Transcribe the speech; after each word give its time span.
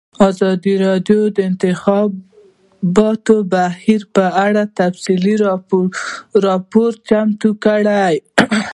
ازادي 0.27 0.73
راډیو 0.85 1.21
د 1.31 1.33
د 1.35 1.37
انتخاباتو 1.49 3.35
بهیر 3.51 4.01
په 4.15 4.25
اړه 4.45 4.63
تفصیلي 4.79 5.35
راپور 6.47 6.91
چمتو 7.07 7.49
کړی. 7.63 8.15